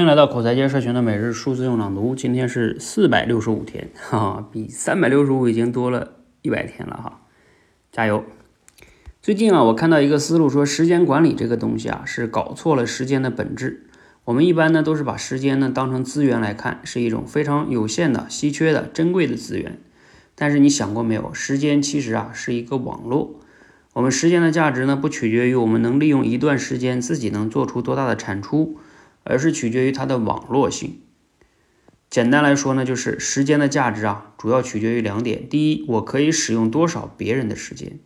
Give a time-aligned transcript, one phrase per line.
[0.00, 7.20] 欢迎来到口才界社群的每日数字用朗读，今天是四百六十五天，哈，比三百六十五已经多了一百天了哈，
[7.92, 8.24] 加油！
[9.20, 13.90] 最近啊，我看到一个思路说，时间管理这个东西啊，是搞错了时间的本质。
[14.24, 19.78] 我们一般呢，都是把时间呢当成资源来看，是一种非常有限的、稀缺的、珍贵的资源。
[20.34, 23.38] 但是你想过没有，时间其实啊是一个网络。
[23.92, 28.78] 我们时间的价值呢，不取决于我们能利用一段时间自己能做出多大的产出，
[29.24, 31.00] 而是取决于它的网络性。
[32.08, 37.98] 简单来说呢，就是时间的价值啊，主要取决于两点：第一，我可以使用多少别人的时间。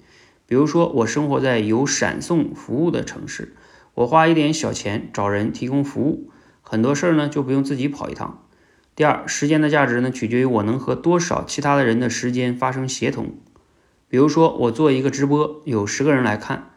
[0.46, 3.54] 比如说，我生活在有闪送服务的城市，
[3.94, 6.30] 我花一点小钱找人提供服务，
[6.60, 8.46] 很多事儿呢就不用自己跑一趟。
[8.94, 13.34] 第二，时间的价值呢，取决于我能和多少其他的人的时间发生协同。
[14.08, 16.72] 比如说，我做一个直播，有十个人来看，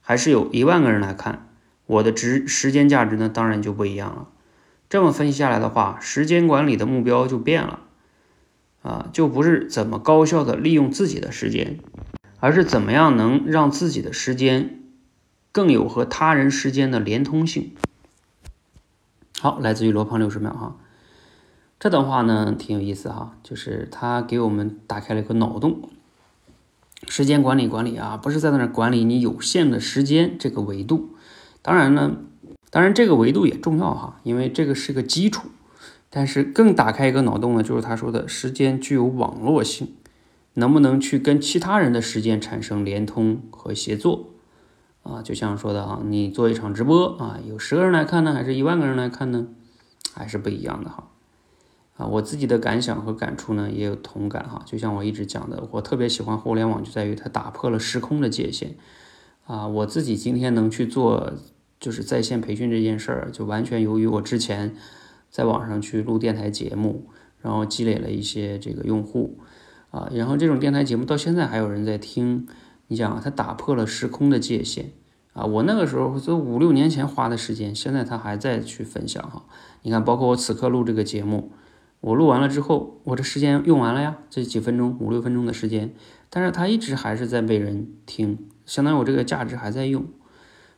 [0.00, 1.47] 还是有一万个人来看，
[1.88, 4.28] 我的值时间价值呢，当然就不一样了。
[4.90, 7.80] 这么分析下来的话，时间管理的目标就变了，
[8.82, 11.78] 啊，就不是怎么高效的利用自己的时间，
[12.40, 14.82] 而是怎么样能让自己的时间
[15.50, 17.72] 更有和他人时间的连通性。
[19.40, 20.76] 好，来自于罗胖六十秒哈。
[21.78, 25.88] 这段话呢挺有意思哈，就是他给我们打开了一个脑洞。
[27.06, 31.14] 时间管理管理啊，不是在那管理你有限的时间这个维度。
[31.62, 32.16] 当然呢，
[32.70, 35.48] 当然这个维度也重要哈，因为这个是个基础。
[36.10, 39.94] 但是更打开一个脑洞呢，就是他说的时间具有网络性，
[40.54, 44.30] 能不能去跟其他人的时间产生连通和协作
[45.02, 45.20] 啊？
[45.20, 49.48] 就像说的啊，你做一场直播啊，有十个人来看呢，还是一万个人来看呢，
[50.14, 51.08] 还是不一样的哈。
[51.98, 54.62] 啊，我自己的感想和感触呢，也有同感哈。
[54.64, 58.76] 就像我一直讲的，我特别喜欢互联网，就在于它打破了时空的界限。
[59.48, 61.32] 啊，我自己今天能去做
[61.80, 64.76] 就是在线培训这件事儿，就完全由于我之前
[65.30, 67.06] 在网上去录电台节目，
[67.40, 69.38] 然后积累了一些这个用户
[69.90, 72.46] 啊，然后这种电台节目到现在还有人在听。
[72.88, 74.92] 你想啊，它打破了时空的界限
[75.32, 75.46] 啊。
[75.46, 79.46] 我那个时候都五六年前花的时间，现在他还在去分享哈。
[79.80, 81.52] 你看，包括我此刻录这个节目。
[82.00, 85.94] 我录完了之后，我这时间用完了呀，这几分钟五六分钟的时间，
[86.30, 90.04] 但是他一直还是在被人听，相当于我这个价值还在用，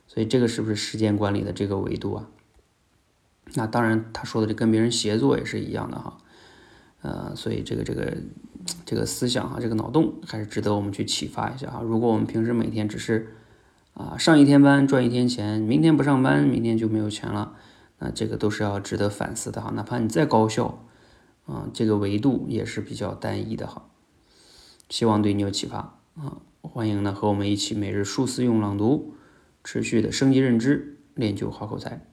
[0.07, 2.27] 所以这个是不是时间管理的这个维度啊？
[3.53, 6.17] 那当然，他说的这跟别人协作也是一样的哈，
[7.01, 8.17] 呃，所以这个这个
[8.85, 11.81] 这个思想啊，这个脑洞还是值得我们去启发一下啊。
[11.83, 13.35] 如果我们平时每天只是
[13.93, 17.55] 啊上一天班赚一天钱，明天不上班，明天就没有钱了，
[17.99, 19.69] 那这个都是要值得反思的哈。
[19.75, 20.83] 哪怕你再高效。
[21.47, 23.89] 啊，这个维度也是比较单一的哈，
[24.89, 26.37] 希望对你有启发啊！
[26.61, 29.15] 欢迎呢和我们一起每日数字用朗读，
[29.63, 32.10] 持续的升级认知，练就好口才。